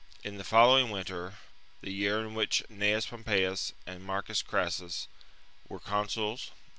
[0.23, 1.35] In the following winter—
[1.83, 5.07] the year in which Tencte?i^ Gnacus PoHipeius and Marcus Crassus
[5.69, 6.49] were consuls g^?